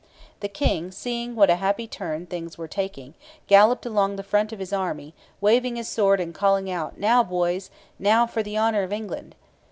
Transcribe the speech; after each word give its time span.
The 0.39 0.47
king, 0.47 0.89
seeing 0.91 1.35
what 1.35 1.51
a 1.51 1.57
happy 1.57 1.85
turn 1.85 2.25
things 2.25 2.57
were 2.57 2.67
taking, 2.67 3.13
galloped 3.45 3.85
along 3.85 4.15
the 4.15 4.23
front 4.23 4.51
of 4.51 4.57
his 4.57 4.73
army, 4.73 5.13
waving 5.39 5.75
his 5.75 5.87
sword 5.89 6.19
and 6.19 6.33
calling 6.33 6.71
out, 6.71 6.97
'Now, 6.97 7.21
boys! 7.21 7.69
Now 7.99 8.25
for 8.25 8.41
the 8.41 8.57
honour 8.57 8.81
of 8.81 8.91
England!' 8.91 9.35